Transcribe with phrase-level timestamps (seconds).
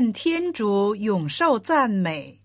[0.00, 2.40] 愿天主永受赞美。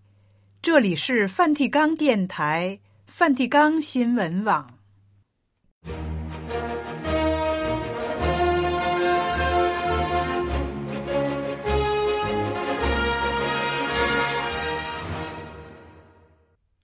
[0.62, 4.78] 这里是梵蒂冈电台、梵蒂冈新闻网。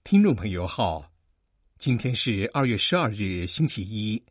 [0.02, 1.04] 听众朋友好，
[1.78, 4.22] 今天是二月十二日，星期一。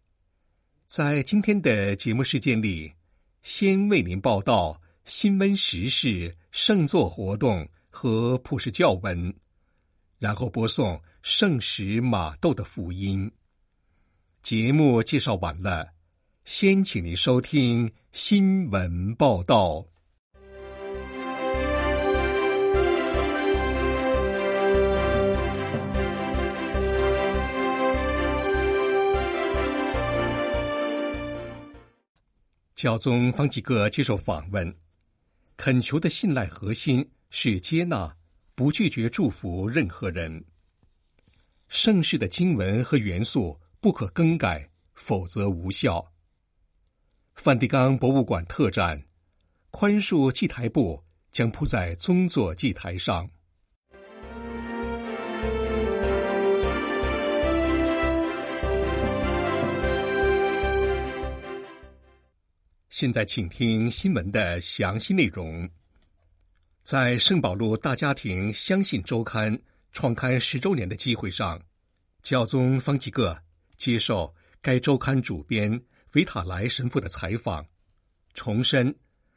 [0.87, 2.91] 在今天的节目时间里，
[3.43, 9.33] 先为您报道新闻时事、圣座活动和普世教文，
[10.19, 13.29] 然后播送圣史马窦的福音。
[14.41, 15.87] 节目介绍完了，
[16.45, 19.85] 先请您收听新闻报道。
[32.75, 34.75] 教宗方济各接受访问，
[35.63, 38.11] 恳求的信赖核心是接纳，
[38.55, 40.43] 不拒绝祝福任何人。
[41.67, 46.03] 盛世的经文和元素不可更改，否则无效。
[47.35, 48.99] 梵蒂冈博物馆特展，
[49.69, 50.99] 宽恕祭台布
[51.31, 53.29] 将铺在宗座祭台上。
[62.91, 65.67] 现在，请听新闻的详细内容。
[66.83, 69.57] 在圣保禄大家庭相信周刊
[69.93, 71.57] 创刊十周年的机会上，
[72.21, 73.41] 教宗方济各
[73.77, 75.81] 接受该周刊主编
[76.15, 77.65] 维塔莱神父的采访，
[78.33, 78.93] 重申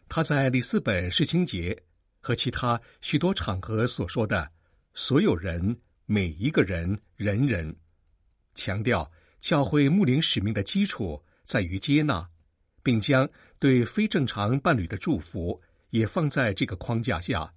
[0.08, 1.80] 他在里斯本世青节
[2.18, 4.50] 和其他许多场合所说的
[4.94, 7.72] “所有人、每一个人、人人”，
[8.56, 9.08] 强调
[9.40, 12.28] 教会牧灵使命的基础在于接纳。
[12.84, 13.28] 并将
[13.58, 17.52] 对非正常伴侣的祝福也放在这个框架下。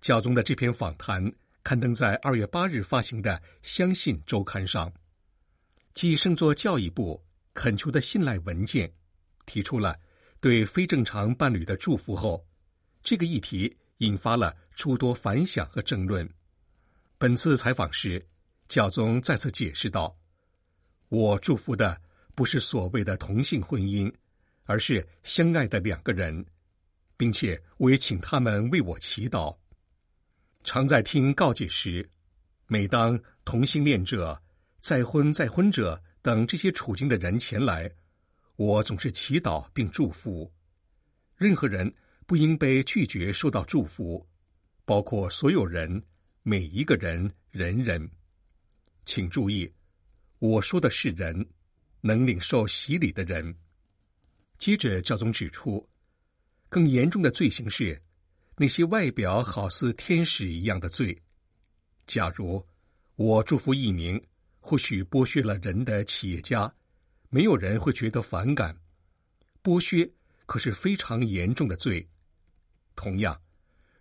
[0.00, 1.32] 教宗的这篇访谈
[1.64, 3.32] 刊登在二月八日发行的
[3.62, 4.92] 《相信周刊》上，
[5.94, 7.20] 继圣座教义部
[7.54, 8.92] 恳求的信赖文件
[9.46, 9.98] 提出了
[10.38, 12.46] 对非正常伴侣的祝福后，
[13.02, 16.28] 这个议题引发了诸多反响和争论。
[17.18, 18.24] 本次采访时，
[18.68, 20.14] 教宗再次解释道
[21.08, 21.98] ：“我祝福的
[22.34, 24.12] 不是所谓的同性婚姻。”
[24.66, 26.44] 而是相爱的两个人，
[27.16, 29.56] 并且我也请他们为我祈祷。
[30.62, 32.08] 常在听告诫时，
[32.66, 34.40] 每当同性恋者、
[34.80, 37.90] 再婚再婚者等这些处境的人前来，
[38.56, 40.52] 我总是祈祷并祝福。
[41.36, 41.92] 任何人
[42.26, 44.26] 不应被拒绝受到祝福，
[44.84, 46.02] 包括所有人、
[46.42, 48.10] 每一个人、人人。
[49.04, 49.72] 请注意，
[50.40, 51.46] 我说的是人，
[52.00, 53.54] 能领受洗礼的人。
[54.58, 55.86] 接着，教宗指出，
[56.68, 58.00] 更严重的罪行是
[58.56, 61.16] 那些外表好似天使一样的罪。
[62.06, 62.64] 假如
[63.16, 64.22] 我祝福一名
[64.60, 66.72] 或许剥削了人的企业家，
[67.28, 68.76] 没有人会觉得反感。
[69.62, 70.08] 剥削
[70.46, 72.06] 可是非常严重的罪。
[72.94, 73.38] 同样，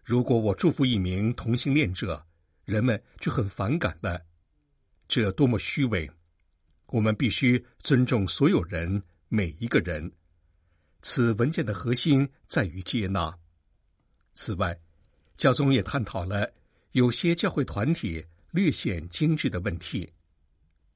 [0.03, 2.25] 如果我祝福一名同性恋者，
[2.63, 4.19] 人们就很反感了。
[5.07, 6.09] 这多么虚伪！
[6.87, 10.11] 我们必须尊重所有人，每一个人。
[11.07, 13.31] 此文件的核心在于接纳。
[14.33, 14.75] 此外，
[15.37, 16.51] 教宗也探讨了
[16.93, 20.11] 有些教会团体略显精致的问题。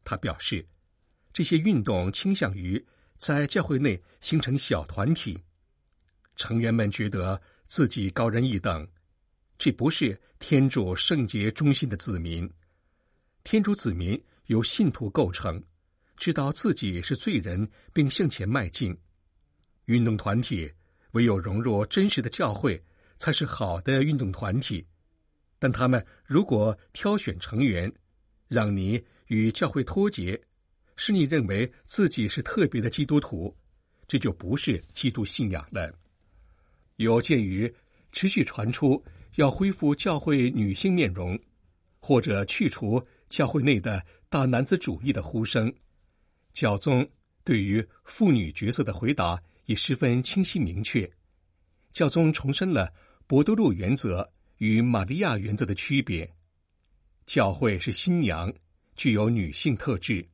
[0.04, 0.66] 他表示，
[1.32, 2.84] 这些运动倾向于
[3.18, 5.40] 在教会内形成小团体，
[6.36, 8.86] 成员们觉得自己高人一等。
[9.60, 12.52] 这不是天主圣洁中心的子民。
[13.44, 15.64] 天主子民由信徒构成，
[16.18, 18.98] 知道自己是罪人，并向前迈进。
[19.96, 20.72] 运动团体
[21.14, 22.80] 唯有融入真实的教会，
[23.18, 24.86] 才是好的运动团体。
[25.58, 27.92] 但他们如果挑选成员，
[28.48, 30.40] 让你与教会脱节，
[30.96, 33.54] 使你认为自己是特别的基督徒，
[34.08, 35.92] 这就不是基督信仰了。
[36.98, 37.72] 有鉴于
[38.12, 39.04] 持续传出
[39.38, 41.38] 要恢复教会女性面容，
[42.00, 45.74] 或者去除教会内的大男子主义的呼声，
[46.54, 47.08] 教宗
[47.44, 49.42] 对于妇女角色的回答。
[49.70, 51.08] 也十分清晰明确，
[51.92, 52.92] 教宗重申了
[53.28, 54.28] 伯多禄原则
[54.58, 56.28] 与玛利亚原则的区别。
[57.28, 58.52] 教会是新娘，
[58.96, 60.28] 具有女性特质；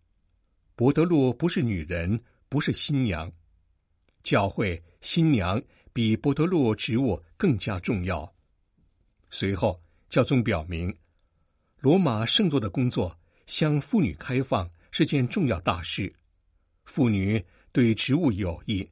[0.73, 2.17] 伯多禄不是女人，
[2.47, 3.29] 不是新娘。
[4.23, 5.61] 教会新娘
[5.91, 8.33] 比伯多禄职务更加重要。
[9.29, 9.77] 随后，
[10.07, 10.97] 教宗表明，
[11.81, 13.13] 罗马圣座的工作
[13.47, 16.15] 向妇女开放是件重要大事，
[16.85, 18.89] 妇女对职务有益。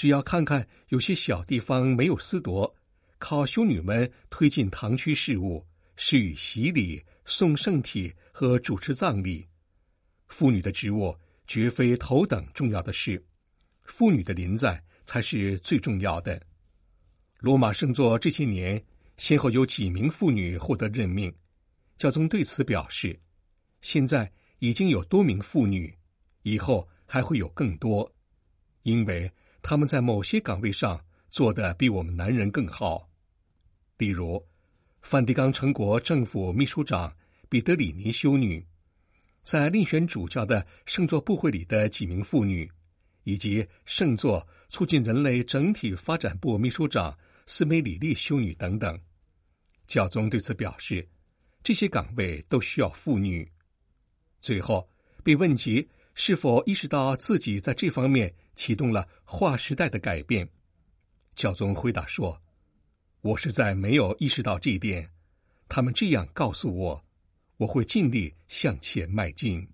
[0.00, 2.74] 只要看看有些小地方没有私夺，
[3.18, 5.62] 靠修女们推进堂区事务，
[5.94, 9.46] 施予洗礼、送圣体和主持葬礼。
[10.26, 11.14] 妇女的职务
[11.46, 13.22] 绝非头等重要的事，
[13.82, 16.40] 妇女的临在才是最重要的。
[17.38, 18.82] 罗马圣座这些年
[19.18, 21.30] 先后有几名妇女获得任命，
[21.98, 23.14] 教宗对此表示，
[23.82, 25.94] 现在已经有多名妇女，
[26.40, 28.10] 以后还会有更多，
[28.84, 29.30] 因为
[29.62, 33.08] 他们在某些岗位上做得比我们男人更好。
[33.98, 34.42] 例如，
[35.02, 37.14] 梵蒂冈成国政府秘书长
[37.48, 38.64] 彼得里尼修女，
[39.42, 42.70] 在另选主教的圣座部会里的几名妇女，
[43.24, 47.16] 以及圣座促进人类整体发展部秘书长
[47.46, 48.98] 斯梅里利修女等等，
[49.86, 51.06] 教宗对此表示，
[51.62, 53.46] 这些岗位都需要妇女。
[54.40, 54.88] 最后
[55.22, 60.46] 被问及是否意识到自己在这方面启动了划时代的改变，
[61.34, 62.38] 教宗回答说。
[63.22, 65.10] 我实在没有意识到这一点，
[65.66, 67.02] 他们这样告诉我，
[67.56, 69.66] 我会尽力向前迈进。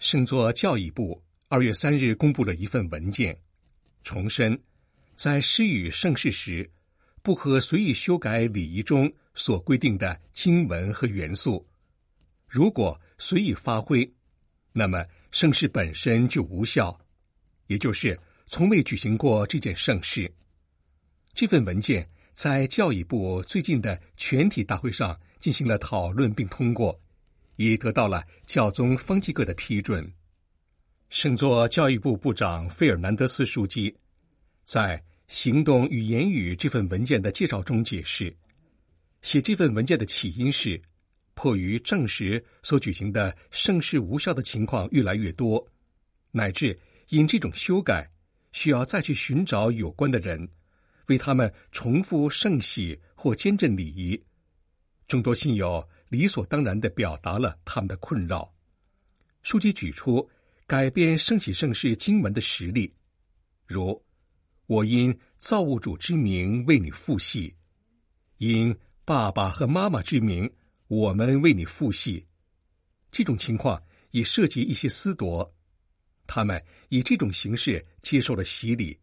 [0.00, 3.38] 圣座教义部二月三日公布了一份文件，
[4.02, 4.60] 重申
[5.14, 6.68] 在施予圣事时，
[7.22, 11.64] 不可随意修改礼仪中所规定的经文和元素。
[12.52, 14.12] 如果随意发挥，
[14.74, 15.02] 那么。
[15.30, 17.00] 圣事本身就无效，
[17.66, 20.30] 也就是从未举行过这件圣事。
[21.32, 27.00] 这份文件在教育部最近的全体大会上进行了讨论并通过，
[27.56, 30.06] 也得到了教宗方济各的批准。
[31.08, 33.96] 圣座教育部部长费尔南德斯书记
[34.64, 38.36] 在《行动与言语》这份文件的介绍中解释，
[39.22, 40.78] 写这份文件的起因是。
[41.34, 45.66] 迫于证实所举行的圣事无效的情况越来越多，
[46.30, 48.08] 乃至因这种修改
[48.52, 50.48] 需要再去寻找有关的人，
[51.06, 54.22] 为他们重复圣洗或监证礼仪，
[55.08, 58.52] 众多信友理所当然地表达了他们的困扰。
[59.42, 60.28] 书籍举出
[60.66, 62.94] 改变圣洗圣事经文的实例，
[63.66, 64.00] 如
[64.66, 67.54] “我因造物主之名为你复洗”，
[68.38, 68.74] 因
[69.04, 70.50] 爸爸和妈妈之名。
[70.92, 72.22] 我们为你父洗，
[73.10, 75.50] 这种情况也涉及一些私夺，
[76.26, 79.00] 他们以这种形式接受了洗礼，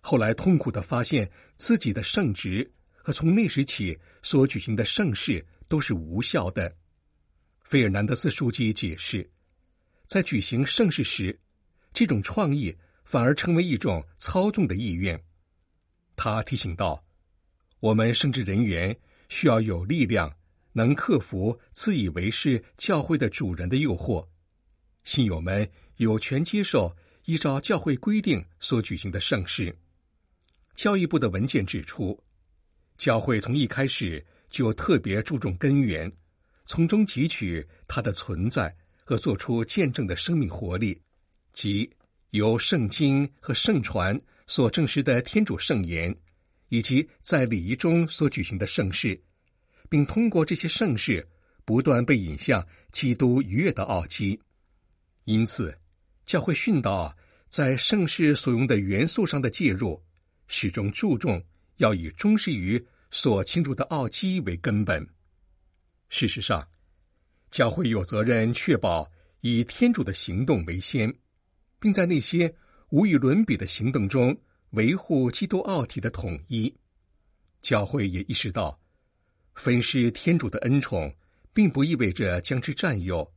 [0.00, 6.74] 后来痛苦的发现自己的圣职和从那时起所举行的圣事都是无效的。
[7.62, 9.30] 费尔南德斯书记解释，
[10.06, 11.38] 在举行圣事时，
[11.92, 15.22] 这种创意反而成为一种操纵的意愿。
[16.16, 17.04] 他提醒道
[17.80, 18.98] ：“我们圣职人员
[19.28, 20.34] 需要有力量。”
[20.78, 24.24] 能克服自以为是教会的主人的诱惑，
[25.02, 29.76] 信友们有权接受依照教会规定所举行的圣事。
[30.76, 32.16] 教义部的文件指出，
[32.96, 36.10] 教会从一开始就特别注重根源，
[36.64, 40.96] 从中汲取它的存在和做出见证的生命活力，
[41.52, 41.90] 即
[42.30, 44.16] 由圣经和圣传
[44.46, 46.16] 所证实的天主圣言，
[46.68, 49.20] 以及在礼仪中所举行的圣事。
[49.88, 51.26] 并通过这些圣事，
[51.64, 54.38] 不断被引向基督逾越的奥迹。
[55.24, 55.76] 因此，
[56.24, 57.14] 教会训导
[57.48, 60.02] 在圣事所用的元素上的介入，
[60.46, 61.42] 始终注重
[61.76, 65.06] 要以忠实于所庆祝的奥迹为根本。
[66.08, 66.66] 事实上，
[67.50, 71.14] 教会有责任确保以天主的行动为先，
[71.78, 72.54] 并在那些
[72.90, 74.38] 无与伦比的行动中
[74.70, 76.74] 维护基督奥体的统一。
[77.60, 78.78] 教会也意识到。
[79.58, 81.12] 分施天主的恩宠，
[81.52, 83.28] 并不意味着将之占有，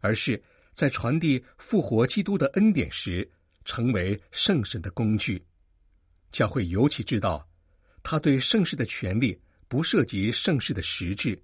[0.00, 0.40] 而是
[0.74, 3.28] 在传递复活基督的恩典时，
[3.64, 5.42] 成为圣神的工具。
[6.30, 7.48] 教会尤其知道，
[8.02, 11.42] 他对圣事的权利不涉及圣事的实质，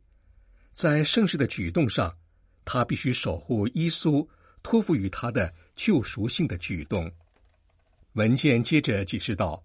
[0.73, 2.15] 在圣事的举动上，
[2.67, 4.27] 他必须守护耶稣
[4.63, 7.11] 托付于他的救赎性的举动。
[8.13, 9.65] 文件接着解释道，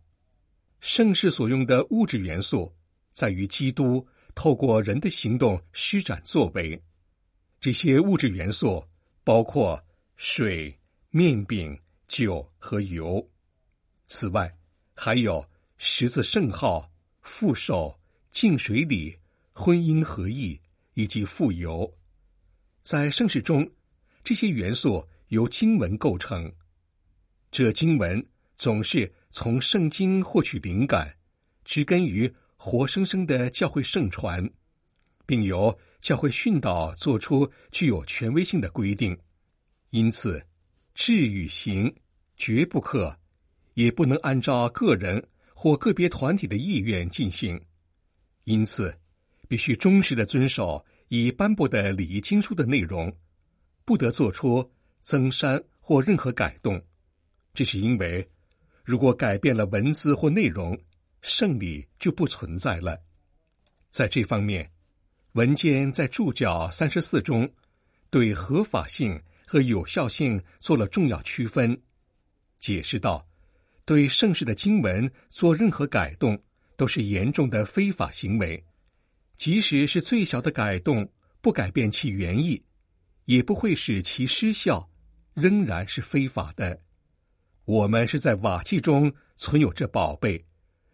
[0.79, 2.74] 圣事所用的物质元素
[3.12, 4.08] 在于基督。
[4.36, 6.82] 透过人的行动施展作为，
[7.60, 8.84] 这些物质元素
[9.24, 9.82] 包括
[10.16, 10.75] 水、
[11.12, 13.25] 面饼、酒和油。
[14.08, 14.54] 此外，
[14.96, 15.46] 还有
[15.78, 16.92] 十字圣号、
[17.24, 17.98] 覆手、
[18.32, 19.18] 浸水礼、
[19.54, 20.60] 婚姻合意
[20.94, 21.92] 以及富油。
[22.82, 23.70] 在圣事中，
[24.24, 26.52] 这些元素由经文构成。
[27.52, 28.25] 这经文
[28.58, 31.16] 总是从圣经获取灵感，
[31.63, 32.34] 植根于。
[32.65, 34.50] 活生生的教会圣传，
[35.25, 39.20] 并由教会训导做出具有权威性的规定，
[39.89, 40.41] 因此，
[40.96, 41.93] 志与行
[42.38, 43.13] 绝不可，
[43.74, 45.22] 也不能按照个人
[45.53, 47.62] 或个别团体的意愿进行，
[48.46, 48.98] 因此
[49.50, 53.13] 必须忠实地遵守已颁布的礼仪经书的内容，
[53.84, 56.82] 不得做出增删或任何改动。
[57.53, 58.25] 这是因为，
[58.86, 60.79] 如果改变了文字或内容，
[61.24, 63.01] 圣礼就不存在了。
[63.89, 64.70] 在这方面，
[65.32, 67.50] 文件在注脚三十四中，
[68.10, 71.82] 对合法性和有效性做了重要区分，
[72.60, 73.25] 解释道：
[73.86, 76.38] 对圣事的经文做任何改动，
[76.75, 78.62] 都是严重的非法行为，
[79.38, 82.62] 即使是最小的改动，不改变其原意，
[83.25, 84.92] 也不会使其失效，
[85.34, 86.77] 仍然是非法的。
[87.63, 90.46] 我们是在瓦器中存有这宝贝，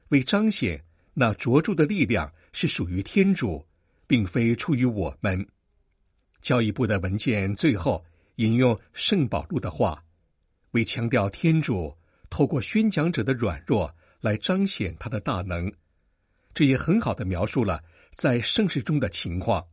[0.10, 3.66] 为彰显那卓著的力量是属于天主，
[4.08, 5.48] 并非出于我们。
[6.42, 8.04] 教育部的文件最后
[8.36, 10.04] 引用圣保禄的话，
[10.72, 11.96] 为强调天主
[12.30, 15.72] 透过宣讲者的软弱来彰显他的大能。
[16.54, 17.82] 这也很好的描述了
[18.16, 19.63] 在盛世中的情况。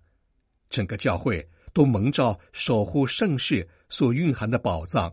[0.69, 5.13] 整个教会都蒙召守护盛世所蕴含的宝藏。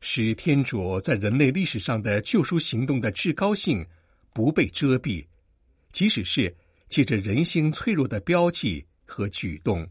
[0.00, 3.86] 使天主在人类历史上的救赎行动的至高性
[4.32, 5.26] 不被遮蔽，
[5.92, 6.54] 即使是
[6.88, 9.88] 借着人性脆弱的标记和举动。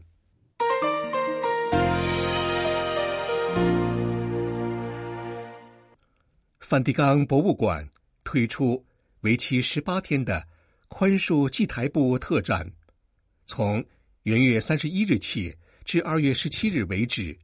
[6.60, 7.86] 梵蒂冈博物馆
[8.24, 8.84] 推出
[9.20, 10.46] 为期十八天的
[10.88, 12.70] 宽恕祭台部特展，
[13.46, 13.84] 从
[14.22, 17.38] 元月三十一日起至二月十七日为止，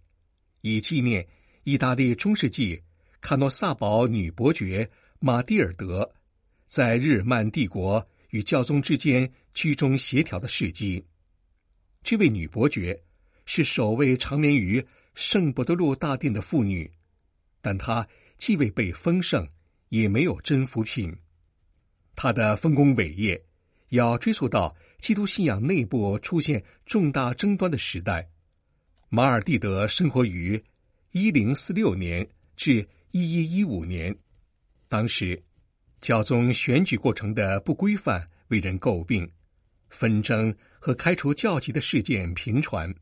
[0.62, 1.26] 以纪念。
[1.64, 2.82] 意大利中世纪
[3.20, 6.10] 卡诺萨堡女伯爵玛蒂尔德
[6.68, 11.04] 在日耳曼帝国与教宗之间居中协调的事迹。
[12.04, 13.02] 这位女伯爵
[13.44, 14.84] 是首位长眠于
[15.14, 16.88] 圣伯多禄大殿的妇女，
[17.60, 18.06] 但她
[18.36, 19.48] 既未被封圣，
[19.88, 21.12] 也没有真福品。
[22.14, 23.42] 她的丰功伟业
[23.88, 28.28] 要追溯到基督信仰内部出现重大争端的时代。
[29.08, 30.62] 马尔蒂德生活于。
[31.12, 34.14] 一零四六年至一一一五年，
[34.88, 35.42] 当时
[36.00, 39.30] 教宗选举过程的不规范为人诟病，
[39.90, 42.94] 纷争和开除教籍的事件频传。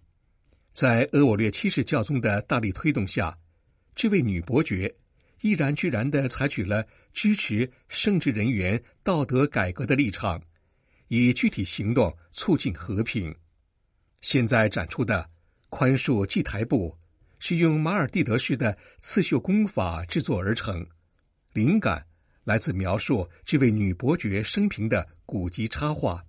[0.73, 3.37] 在俄我略七世教宗的大力推动下，
[3.95, 4.95] 这位女伯爵
[5.41, 10.43] 毅然决然地采取了支持圣职人员道德改革的立场，
[11.09, 13.35] 以具体行动促进和平。
[14.21, 15.29] 现在展出的
[15.69, 16.97] 宽恕祭台布。
[17.39, 20.85] 是用马尔蒂德式的刺绣工法制作而成，
[21.53, 22.06] 灵感
[22.47, 26.25] 来自描述这位女伯爵生平的古籍插画，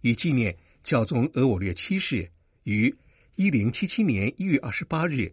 [0.00, 2.30] 以纪念教宗额我略七世
[2.62, 2.94] 于
[3.34, 5.28] 一零七七年一月二十八日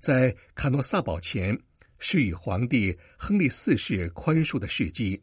[0.00, 1.56] 在卡诺萨堡前
[1.98, 5.20] 施与皇帝亨利四世宽恕的事迹。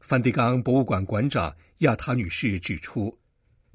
[0.00, 3.16] 梵蒂冈博物馆馆长亚塔女士指出，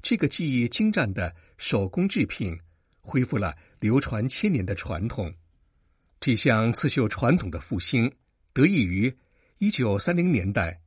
[0.02, 2.54] 这个技艺精湛的手工制品
[3.00, 3.56] 恢复了。
[3.80, 5.30] 流传千年的传统，
[6.18, 8.10] 这项刺绣传统的复兴
[8.54, 9.14] 得益于
[9.58, 10.80] 一九三零年代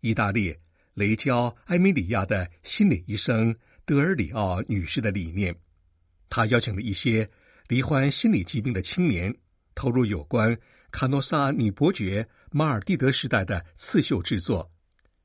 [0.00, 0.56] 意大利
[0.94, 3.54] 雷焦埃米里亚的心理医生
[3.84, 5.54] 德尔里奥女士的理念。
[6.30, 7.28] 她邀请了一些
[7.68, 9.34] 罹患心理疾病的青年，
[9.74, 10.56] 投入有关
[10.90, 14.70] 卡诺萨女伯爵马尔蒂德时代的刺绣制作，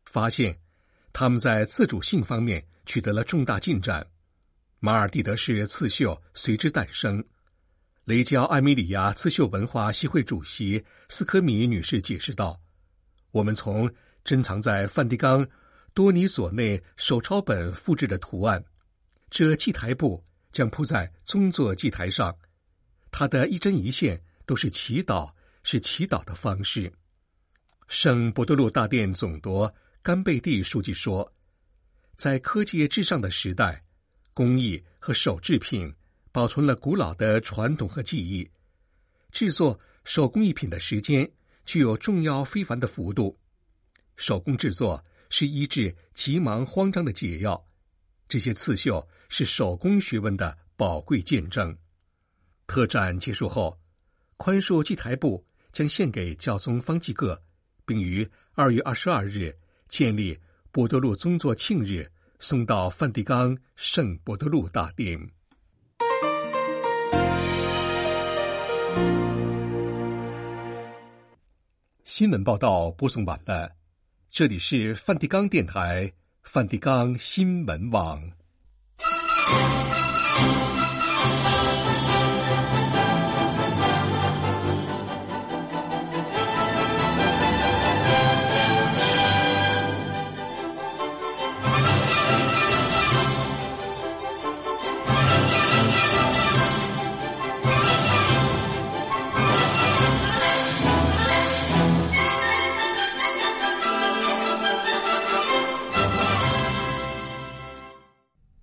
[0.06, 0.58] 发现
[1.14, 4.06] 他们在自主性方面取得了重大进展。
[4.80, 7.24] 马尔蒂德式刺绣随之诞生。
[8.04, 12.60] 雷焦艾米里亚刺绣文化协会主席斯科米女士解释道
[13.32, 13.90] ：“我们从
[14.24, 15.48] 珍藏在梵蒂冈
[15.94, 18.64] 多尼索内手抄本复制的图案，
[19.30, 22.36] 这祭台布将铺在宗座祭台上，
[23.12, 25.32] 它的一针一线都是祈祷，
[25.64, 26.92] 是祈祷的方式。”
[27.88, 31.32] 圣伯多禄大殿总铎甘贝蒂书记说
[32.16, 33.84] ：“在科技至上的时代。”
[34.32, 35.94] 工艺和手制品
[36.32, 38.50] 保存了古老的传统和技艺，
[39.34, 41.30] 制作手工艺品的时间
[41.70, 43.38] 具有重要非凡的幅度。
[44.18, 47.64] 手工制作是医治急忙慌张的解药。
[48.28, 51.78] 这些刺绣是手工学问的宝贵见证。
[52.66, 53.80] 特展结束后，
[54.38, 57.40] 宽恕祭台部将献给教宗方济各，
[57.86, 59.56] 并于二月二十二日
[59.88, 60.36] 建立
[60.72, 62.12] 伯多禄宗座庆日。
[62.40, 65.39] 送到梵蒂冈圣伯多禄大殿。
[72.20, 73.72] 新闻报道播送完了，
[74.30, 76.12] 这里是梵蒂冈电台
[76.44, 78.22] 梵蒂冈新闻网。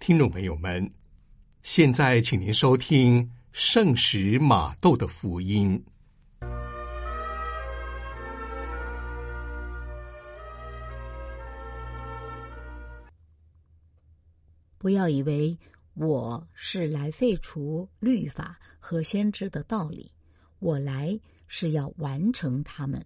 [0.07, 0.89] 听众朋友们，
[1.65, 5.85] 现在请您收听圣使马窦的福音。
[14.79, 15.59] 不要以为
[15.95, 20.09] 我是来废除律法和先知的道理，
[20.61, 23.05] 我来是要完成他们。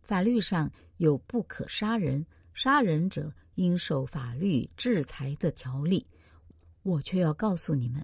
[0.00, 2.24] 法律上有不可杀人，
[2.54, 6.06] 杀人者应受法律制裁的条例，
[6.82, 8.02] 我却要告诉你们，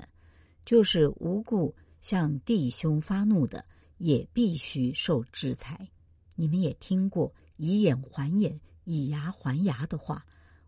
[0.65, 3.65] 就是无故向弟兄发怒的，
[3.99, 5.89] 也必须受制裁。
[6.37, 10.25] 你们也听过以眼还眼，以牙还牙的话，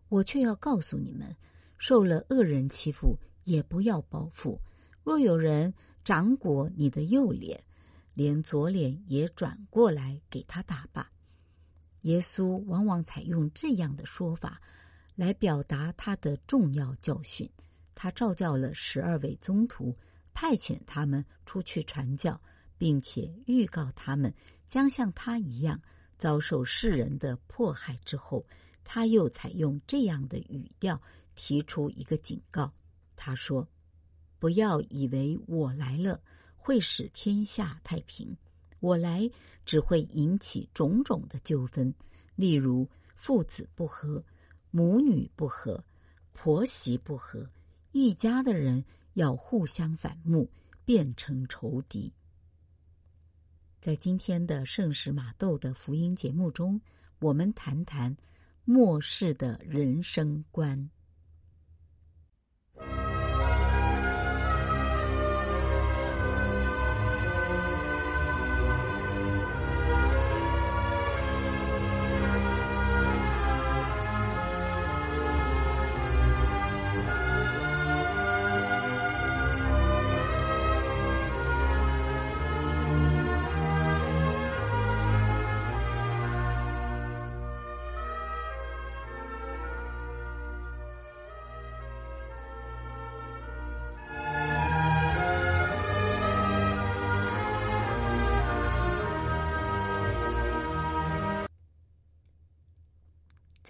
[0.09, 1.35] 我却要告诉你们。
[1.77, 4.61] 受了恶人欺负，也不要报复。
[5.03, 7.63] 若有人掌掴你的右脸，
[8.13, 11.11] 连左脸也转过来给他打吧。
[12.01, 14.61] 耶稣往往采用这样的说法
[15.15, 17.49] 来表达他的重要教训。
[18.01, 19.95] 他召叫了十二位宗徒，
[20.33, 22.41] 派遣他们出去传教，
[22.75, 24.33] 并且预告他们
[24.67, 25.79] 将像他一样
[26.17, 27.99] 遭受世人的迫害。
[28.03, 28.43] 之后，
[28.83, 30.99] 他又采用这样的语调。
[31.35, 32.73] 提出一个警告，
[33.15, 33.67] 他说
[34.39, 36.19] ：“不要以为我来了
[36.55, 38.35] 会使天下太平，
[38.79, 39.29] 我来
[39.63, 41.93] 只会引起种种的纠纷，
[42.35, 44.23] 例如父子不和、
[44.71, 45.81] 母女不和、
[46.33, 47.47] 婆媳不和，
[47.91, 50.49] 一家的人要互相反目，
[50.85, 52.13] 变成仇敌。”
[53.81, 56.79] 在今天的圣使马窦的福音节目中，
[57.19, 58.15] 我们谈谈
[58.63, 60.89] 末世的人生观。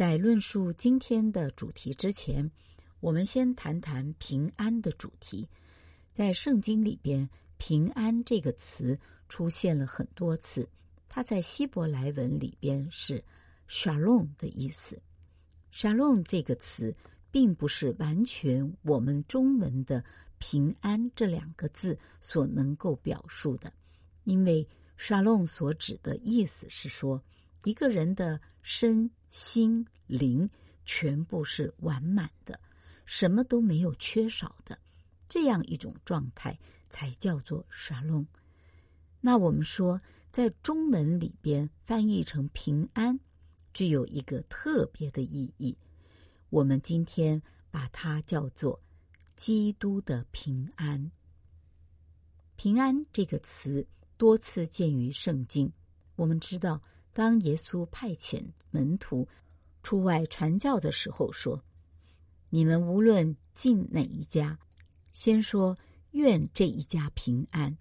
[0.01, 2.49] 在论述今天的主题之前，
[3.01, 5.47] 我们先谈谈平安的主题。
[6.11, 10.67] 在圣经里边，“平安”这个词出现了很多次。
[11.07, 13.23] 它在希伯来文里边是
[13.69, 14.99] “shalom” 的意思。
[15.71, 16.95] “shalom” 这个词
[17.29, 20.03] 并不是完全我们中文的
[20.41, 23.71] “平安”这两个字所能够表述的，
[24.23, 27.23] 因为 “shalom” 所指的意思是说
[27.65, 30.47] 一个人的身心灵
[30.83, 32.59] 全部是完满的，
[33.05, 34.77] 什么都没有缺少的，
[35.29, 38.27] 这样一种状态才叫做沙龙。
[39.21, 40.01] 那我们说，
[40.33, 43.17] 在中文里边翻译成平安，
[43.73, 45.77] 具有一个特别的意义。
[46.49, 47.41] 我们今天
[47.71, 48.77] 把它叫做
[49.37, 51.09] 基督的平安。
[52.57, 55.71] 平安这个词多次见于圣经，
[56.17, 56.81] 我们知道。
[57.13, 59.27] 当耶稣派遣门徒
[59.83, 61.61] 出外传教的时候，说
[62.49, 64.57] ：“你们无论进哪一家，
[65.11, 65.77] 先说
[66.11, 67.77] 愿这一家平安。”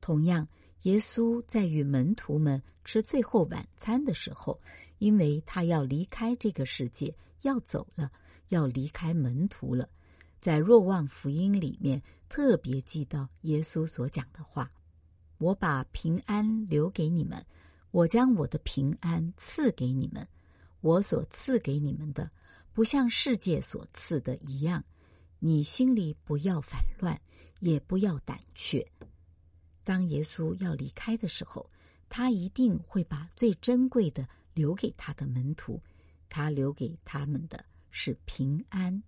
[0.00, 0.46] 同样，
[0.82, 4.58] 耶稣在与门徒们吃最后晚餐的时候，
[4.98, 8.12] 因为他要离开这个世界，要走了，
[8.48, 9.88] 要离开门徒了，
[10.38, 14.70] 在若望福音里面特别记到耶稣所讲的话
[15.38, 17.42] ：“我把平安留给你们。”
[17.96, 20.28] 我将我的平安赐给你们，
[20.82, 22.30] 我所赐给你们的，
[22.74, 24.84] 不像世界所赐的一样。
[25.38, 27.18] 你心里不要烦乱，
[27.60, 28.86] 也不要胆怯。
[29.82, 31.70] 当耶稣要离开的时候，
[32.06, 35.82] 他一定会把最珍贵的留给他的门徒，
[36.28, 39.02] 他留给他们的是平安，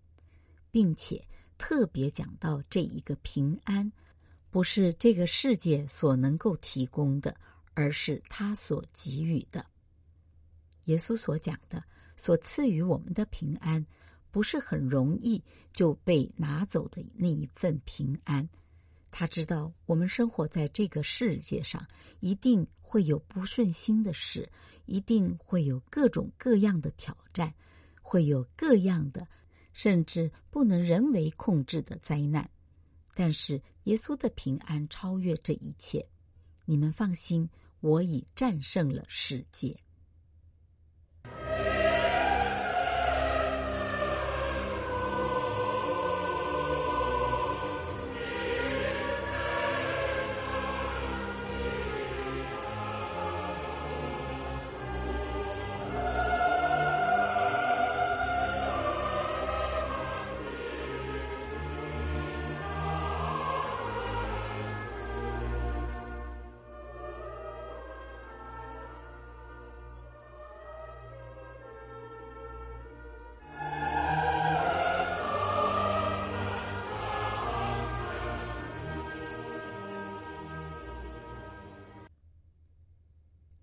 [0.71, 1.23] 并且
[1.59, 3.93] 特别讲到这一个平安，
[4.49, 7.37] 不是这个世界所能够提供的。
[7.79, 9.65] 而是他所给予的，
[10.87, 11.81] 耶稣所讲的、
[12.17, 13.87] 所赐予我们的平安，
[14.33, 15.41] 不是很容易
[15.73, 18.49] 就被拿走的那一份平安。
[19.13, 21.87] 他知道我们生活在这个世界上，
[22.19, 24.51] 一定会有不顺心的事，
[24.87, 27.55] 一定会有各种各样的挑战，
[28.03, 29.25] 会有各样的
[29.73, 32.51] 甚至不能人为控制的灾难。
[33.15, 36.05] 但是耶稣的平安超越这一切，
[36.65, 37.49] 你们放心。
[37.81, 39.79] 我已战胜了世界。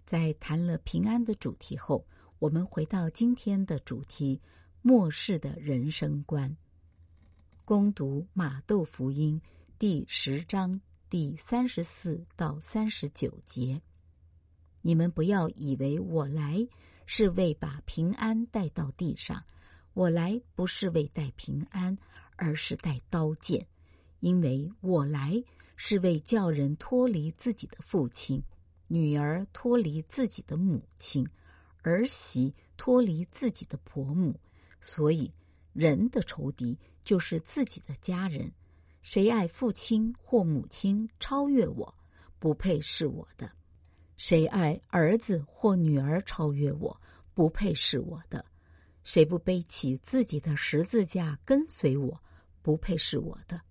[0.05, 2.05] 在谈了平安的主题后，
[2.37, 4.39] 我们回到今天的主题：
[4.83, 6.55] 末世的人生观。
[7.65, 9.41] 攻读马窦福音
[9.79, 13.81] 第十章第三十四到三十九节。
[14.83, 16.67] 你们不要以为我来
[17.07, 19.43] 是为把平安带到地上，
[19.95, 21.97] 我来不是为带平安，
[22.35, 23.65] 而是带刀剑，
[24.19, 25.43] 因为我来。
[25.77, 28.41] 是为叫人脱离自己的父亲，
[28.87, 31.27] 女儿脱离自己的母亲，
[31.81, 34.39] 儿媳脱离自己的婆母。
[34.79, 35.31] 所以，
[35.73, 38.51] 人的仇敌就是自己的家人。
[39.01, 41.93] 谁爱父亲或母亲超越我，
[42.39, 43.47] 不配是我的；
[44.17, 46.99] 谁爱儿子或女儿超越我，
[47.33, 48.43] 不配是我的；
[49.03, 52.19] 谁不背起自己的十字架跟随我，
[52.61, 53.61] 不配是我的。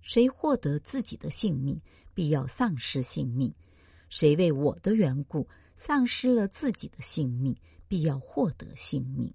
[0.00, 1.80] 谁获得自己的性命，
[2.12, 3.52] 必要丧失性命；
[4.12, 7.56] 谁为我的缘故丧失了自己的性命，
[7.88, 9.32] 必要获得性命。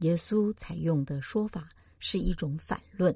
[0.00, 3.14] 耶稣采用的说法是一种反论，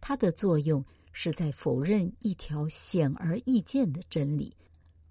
[0.00, 4.54] 它的作用是在否认一条显而易见的真理，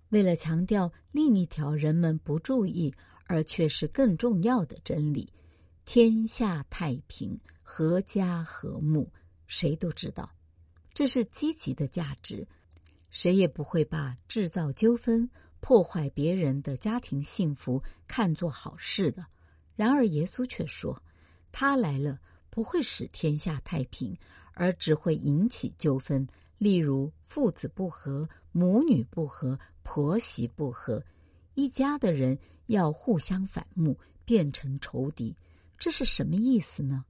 [0.09, 2.91] 为了强调另一条人们不注意
[3.25, 5.31] 而却是更重要的真理：
[5.85, 9.07] 天下太平，阖家和睦。
[9.45, 10.33] 谁都知道，
[10.91, 12.47] 这是积极的价值，
[13.11, 15.29] 谁也不会把制造纠纷、
[15.59, 19.23] 破坏别人的家庭幸福看作好事的。
[19.75, 20.99] 然而，耶稣却说。
[21.51, 24.17] 他来了，不会使天下太平，
[24.53, 26.27] 而只会引起纠纷。
[26.57, 31.03] 例如，父子不和、母女不和、婆媳不和，
[31.55, 32.37] 一家的人
[32.67, 35.35] 要互相反目，变成仇敌。
[35.77, 37.03] 这是什么意思呢？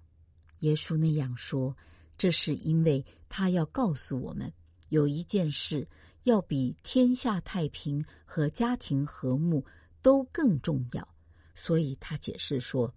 [0.59, 1.75] 耶稣那样说，
[2.17, 4.51] 这是因为他要告诉我们，
[4.89, 5.85] 有一件事
[6.23, 9.65] 要比天下太平和家庭和睦
[10.01, 11.05] 都更重要，
[11.53, 12.93] 所以他解释说。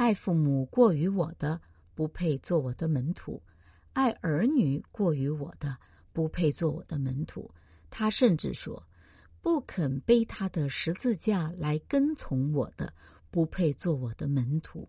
[0.00, 1.60] 爱父母过于我的，
[1.94, 3.38] 不配做我的门徒；
[3.92, 5.76] 爱儿女过于我的，
[6.10, 7.50] 不配做我的门徒。
[7.90, 8.82] 他甚至说，
[9.42, 12.90] 不肯背他的十字架来跟从我的，
[13.30, 14.88] 不配做我的门徒。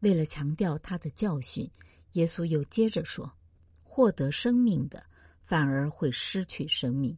[0.00, 1.70] 为了强调他的教训，
[2.14, 3.32] 耶稣又接着说：
[3.84, 5.06] 获得生命的，
[5.44, 7.16] 反而会失去生命；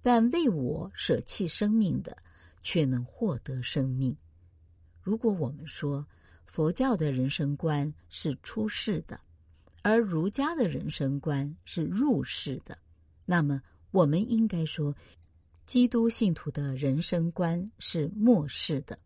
[0.00, 2.16] 但为我舍弃生命的，
[2.64, 4.16] 却能获得生命。
[5.00, 6.04] 如果我们说，
[6.52, 9.18] 佛教的人生观是出世的，
[9.80, 12.76] 而儒家的人生观是入世的。
[13.24, 13.58] 那么，
[13.90, 14.94] 我们应该说，
[15.64, 18.98] 基督信徒的人生观是末世的。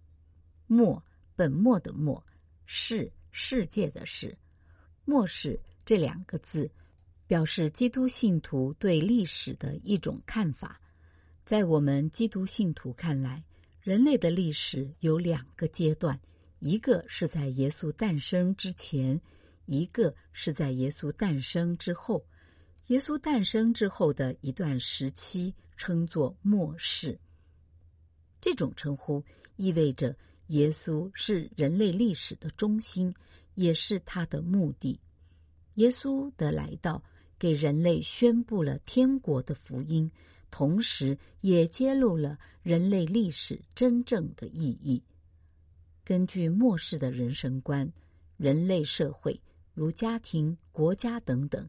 [0.67, 1.01] 末，
[1.37, 2.21] 本末的末，
[2.65, 4.37] 世，世界的世。
[5.05, 6.69] 末世这两个字，
[7.29, 10.81] 表示基督信徒对历史的一种看法。
[11.45, 13.41] 在我们基督信徒看来，
[13.81, 16.21] 人类的历史有两个阶段。
[16.59, 19.21] 一个是在耶稣诞生之前，
[19.67, 22.25] 一个是在耶稣诞生之后。
[22.87, 27.19] 耶稣诞生之后的一段时期称作末世。
[28.41, 29.23] 这种称呼
[29.57, 30.17] 意味着
[30.49, 33.13] 耶稣是人类历史的中心，
[33.55, 35.01] 也是他的目的。
[35.75, 37.03] 耶稣的来到
[37.39, 40.09] 给人类宣布了天国的福音，
[40.51, 45.03] 同时也揭露了人类历史真正的意义。
[46.07, 47.93] 根据末世的人生观，
[48.37, 49.41] 人类社会
[49.75, 51.69] 如家庭、国家等等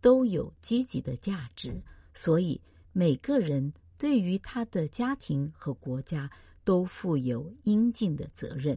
[0.00, 1.78] 都有积极的价值，
[2.14, 2.58] 所以
[2.94, 6.30] 每个人对于他的家庭和国家
[6.64, 8.74] 都负有应尽的责任。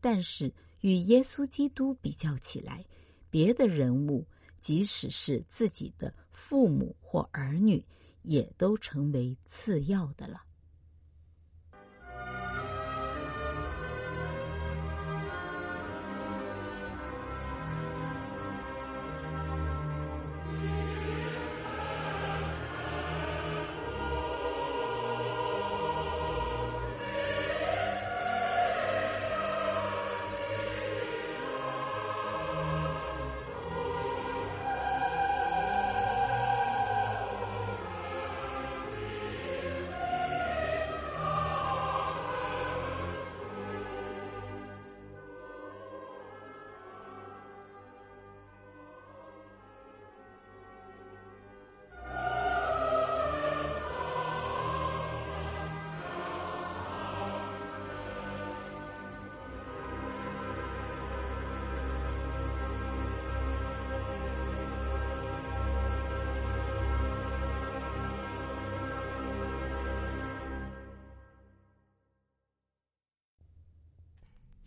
[0.00, 2.84] 但是与耶稣基督比较起来，
[3.30, 4.26] 别的人物，
[4.58, 7.80] 即使是自己的父母或儿女，
[8.22, 10.42] 也都成为次要的了。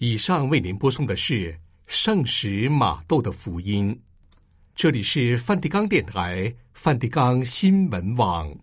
[0.05, 3.97] 以上为您播送的是圣史马窦的福音。
[4.75, 8.53] 这里是梵蒂冈电台、梵蒂冈新闻网。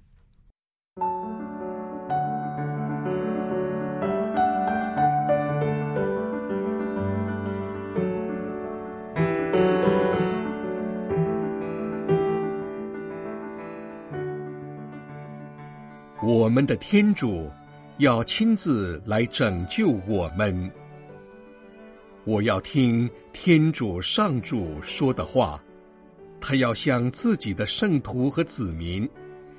[16.22, 17.50] 我们的天主
[17.96, 20.70] 要亲自来拯救我们。
[22.24, 25.62] 我要听天主上主说的话，
[26.40, 29.08] 他要向自己的圣徒和子民，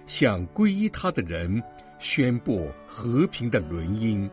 [0.05, 1.61] 向皈依他的人
[1.97, 4.29] 宣布和平的轮音。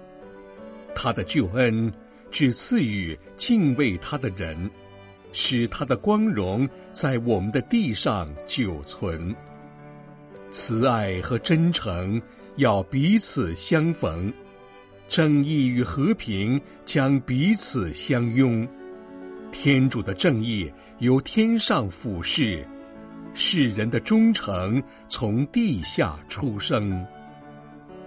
[0.95, 1.91] 他的救恩
[2.31, 4.71] 只赐予敬畏他的人，
[5.33, 9.35] 使他的光荣在我们的地上久存。
[10.51, 12.21] 慈爱和真诚
[12.57, 14.33] 要彼此相逢，
[15.09, 18.69] 正义与和平将彼此相拥。
[19.51, 22.63] 天主的正义由天上俯视，
[23.33, 27.05] 世人的忠诚从地下出生。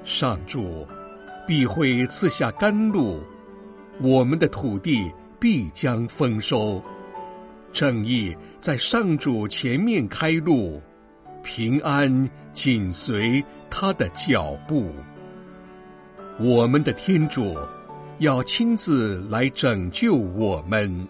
[0.03, 0.87] 上主
[1.47, 3.19] 必会赐下甘露，
[3.99, 6.81] 我们的土地必将丰收。
[7.73, 10.79] 正义在上主前面开路。
[11.43, 14.93] 平安紧随他的脚步，
[16.43, 17.55] 我们的天主
[18.17, 21.07] 要亲自来拯救我们。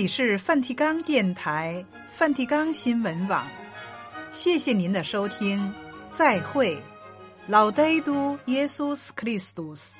[0.00, 3.46] 里是梵蒂冈电台、梵蒂冈新闻网，
[4.30, 5.74] 谢谢您的收听，
[6.14, 6.82] 再会，
[7.46, 9.92] 老爹都耶稣斯克里斯多斯。